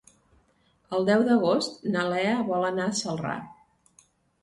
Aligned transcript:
El 0.99 1.05
deu 1.09 1.27
d'agost 1.27 1.87
na 1.97 2.07
Lea 2.15 2.35
vol 2.51 2.69
anar 2.73 2.91
a 2.91 2.99
Celrà. 3.05 3.39